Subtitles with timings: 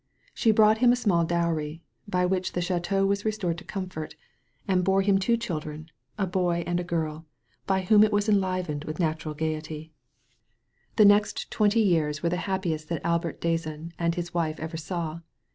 [0.33, 4.15] She brought him a small dowry by which the ch&teau was restored to comfort,
[4.67, 7.25] and bore him 47 THE VALLEY OF VISION two children, a boy and a girl,
[7.67, 9.91] by whom it was en livened with natural gayety.
[10.95, 15.19] The next twenty years were the happiest that Albert d'Azan and his wife ever saw.